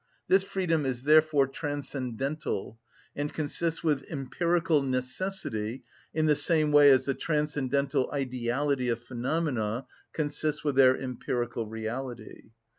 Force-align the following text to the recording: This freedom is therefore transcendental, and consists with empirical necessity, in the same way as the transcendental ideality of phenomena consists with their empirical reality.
This 0.27 0.41
freedom 0.41 0.83
is 0.83 1.03
therefore 1.03 1.45
transcendental, 1.45 2.79
and 3.15 3.31
consists 3.31 3.83
with 3.83 4.01
empirical 4.09 4.81
necessity, 4.81 5.83
in 6.11 6.25
the 6.25 6.33
same 6.33 6.71
way 6.71 6.89
as 6.89 7.05
the 7.05 7.13
transcendental 7.13 8.11
ideality 8.11 8.89
of 8.89 9.03
phenomena 9.03 9.85
consists 10.11 10.63
with 10.63 10.75
their 10.75 10.99
empirical 10.99 11.67
reality. 11.67 12.49